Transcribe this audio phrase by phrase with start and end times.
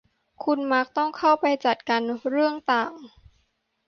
[0.43, 2.93] คุณมักต้องเข้าไปจัดการเรื่องต่าง